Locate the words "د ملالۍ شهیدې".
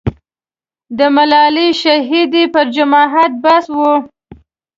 0.97-2.43